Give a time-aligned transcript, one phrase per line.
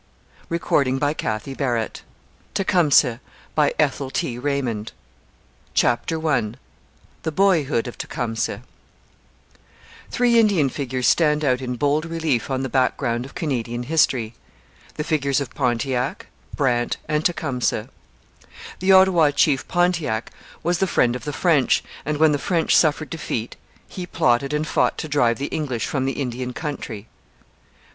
[0.49, 2.01] THE BATTLE OF LAKE ERIE X.
[2.55, 3.19] TECUMSEH'S
[3.55, 4.91] LAST FIGHT BIBLIOGRAPHICAL NOTE
[5.75, 6.53] CHAPTER I
[7.21, 8.61] THE BOYHOOD OF TECUMSEH
[10.09, 14.33] Three Indian figures stand out in bold relief on the background of Canadian history
[14.95, 16.25] the figures of Pontiac,
[16.55, 17.87] Brant, and Tecumseh.
[18.79, 20.31] The Ottawa chief Pontiac
[20.63, 23.55] was the friend of the French, and, when the French suffered defeat,
[23.87, 27.07] he plotted and fought to drive the English from the Indian country.